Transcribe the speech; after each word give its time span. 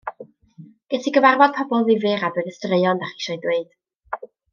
Ges 0.93 1.09
i 1.11 1.11
gyfarfod 1.17 1.53
pobl 1.59 1.85
ddifyr 1.89 2.25
a 2.29 2.31
dweud 2.37 2.49
y 2.53 2.57
straeon 2.57 3.03
'da 3.03 3.11
chi 3.13 3.23
isio'u 3.25 3.39
dweud. 3.45 3.69